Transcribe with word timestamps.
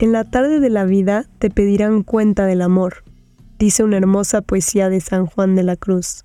En 0.00 0.10
la 0.10 0.24
tarde 0.24 0.58
de 0.58 0.70
la 0.70 0.84
vida 0.84 1.24
te 1.38 1.50
pedirán 1.50 2.02
cuenta 2.02 2.46
del 2.46 2.62
amor, 2.62 3.04
dice 3.60 3.84
una 3.84 3.96
hermosa 3.96 4.42
poesía 4.42 4.88
de 4.88 5.00
San 5.00 5.26
Juan 5.26 5.54
de 5.54 5.62
la 5.62 5.76
Cruz. 5.76 6.24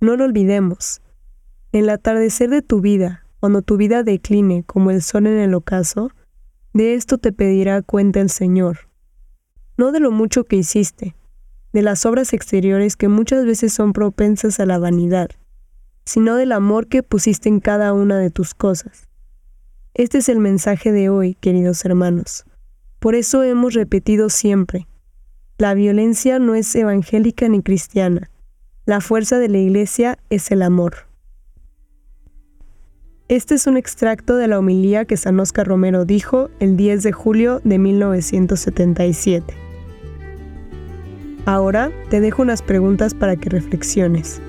No 0.00 0.16
lo 0.16 0.24
olvidemos. 0.24 1.00
En 1.70 1.84
el 1.84 1.90
atardecer 1.90 2.50
de 2.50 2.60
tu 2.60 2.80
vida, 2.80 3.24
cuando 3.38 3.62
tu 3.62 3.76
vida 3.76 4.02
decline 4.02 4.64
como 4.64 4.90
el 4.90 5.00
sol 5.00 5.28
en 5.28 5.38
el 5.38 5.54
ocaso, 5.54 6.10
de 6.72 6.94
esto 6.94 7.18
te 7.18 7.32
pedirá 7.32 7.82
cuenta 7.82 8.20
el 8.20 8.30
Señor. 8.30 8.88
No 9.76 9.92
de 9.92 10.00
lo 10.00 10.10
mucho 10.10 10.42
que 10.42 10.56
hiciste, 10.56 11.14
de 11.72 11.82
las 11.82 12.04
obras 12.04 12.32
exteriores 12.32 12.96
que 12.96 13.06
muchas 13.06 13.44
veces 13.44 13.72
son 13.72 13.92
propensas 13.92 14.58
a 14.58 14.66
la 14.66 14.78
vanidad, 14.78 15.28
sino 16.04 16.34
del 16.34 16.50
amor 16.50 16.88
que 16.88 17.04
pusiste 17.04 17.48
en 17.48 17.60
cada 17.60 17.92
una 17.92 18.18
de 18.18 18.30
tus 18.30 18.54
cosas. 18.54 19.08
Este 19.94 20.18
es 20.18 20.28
el 20.28 20.40
mensaje 20.40 20.90
de 20.90 21.10
hoy, 21.10 21.34
queridos 21.34 21.84
hermanos. 21.84 22.44
Por 22.98 23.14
eso 23.14 23.42
hemos 23.42 23.74
repetido 23.74 24.28
siempre, 24.28 24.86
la 25.60 25.74
violencia 25.74 26.38
no 26.38 26.54
es 26.54 26.72
evangélica 26.76 27.48
ni 27.48 27.62
cristiana. 27.62 28.30
La 28.86 29.00
fuerza 29.00 29.40
de 29.40 29.48
la 29.48 29.58
Iglesia 29.58 30.16
es 30.30 30.52
el 30.52 30.62
amor. 30.62 31.08
Este 33.26 33.56
es 33.56 33.66
un 33.66 33.76
extracto 33.76 34.36
de 34.36 34.46
la 34.46 34.60
homilía 34.60 35.04
que 35.04 35.16
San 35.16 35.40
Oscar 35.40 35.66
Romero 35.66 36.04
dijo 36.04 36.48
el 36.60 36.76
10 36.76 37.02
de 37.02 37.10
julio 37.10 37.60
de 37.64 37.76
1977. 37.76 39.52
Ahora 41.44 41.90
te 42.08 42.20
dejo 42.20 42.42
unas 42.42 42.62
preguntas 42.62 43.14
para 43.14 43.34
que 43.34 43.50
reflexiones. 43.50 44.40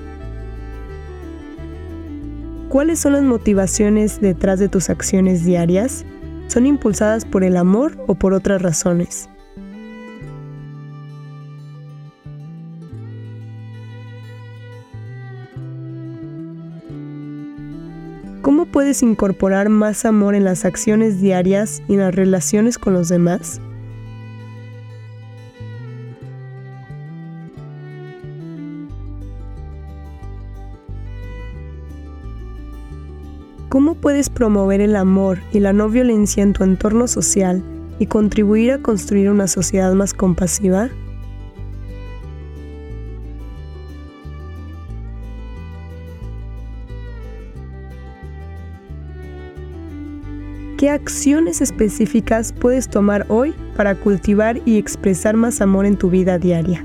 ¿Cuáles 2.68 3.00
son 3.00 3.14
las 3.14 3.24
motivaciones 3.24 4.20
detrás 4.20 4.60
de 4.60 4.68
tus 4.68 4.90
acciones 4.90 5.44
diarias? 5.44 6.04
¿Son 6.50 6.66
impulsadas 6.66 7.24
por 7.24 7.44
el 7.44 7.56
amor 7.56 7.96
o 8.08 8.16
por 8.16 8.32
otras 8.32 8.60
razones? 8.60 9.28
¿Cómo 18.42 18.66
puedes 18.66 19.00
incorporar 19.04 19.68
más 19.68 20.04
amor 20.04 20.34
en 20.34 20.42
las 20.42 20.64
acciones 20.64 21.20
diarias 21.20 21.84
y 21.86 21.94
en 21.94 22.00
las 22.00 22.16
relaciones 22.16 22.78
con 22.78 22.94
los 22.94 23.08
demás? 23.08 23.60
¿Cómo 33.70 33.94
puedes 33.94 34.30
promover 34.30 34.80
el 34.80 34.96
amor 34.96 35.38
y 35.52 35.60
la 35.60 35.72
no 35.72 35.88
violencia 35.88 36.42
en 36.42 36.54
tu 36.54 36.64
entorno 36.64 37.06
social 37.06 37.62
y 38.00 38.06
contribuir 38.06 38.72
a 38.72 38.82
construir 38.82 39.30
una 39.30 39.46
sociedad 39.46 39.94
más 39.94 40.12
compasiva? 40.12 40.88
¿Qué 50.76 50.90
acciones 50.90 51.60
específicas 51.60 52.52
puedes 52.52 52.88
tomar 52.88 53.24
hoy 53.28 53.54
para 53.76 53.94
cultivar 53.94 54.60
y 54.64 54.78
expresar 54.78 55.36
más 55.36 55.60
amor 55.60 55.86
en 55.86 55.96
tu 55.96 56.10
vida 56.10 56.40
diaria? 56.40 56.84